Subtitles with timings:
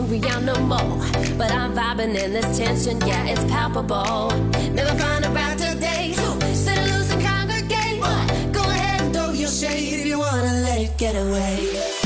[0.00, 0.96] Hungry no more.
[1.36, 4.30] But I'm vibing in this tension, yeah, it's palpable.
[4.72, 6.14] Never find a better day.
[6.54, 8.00] Set loose and congregate.
[8.50, 11.99] Go ahead and throw your shade if you wanna let it get away.